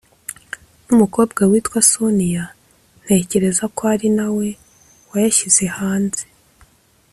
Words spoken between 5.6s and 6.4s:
hanze”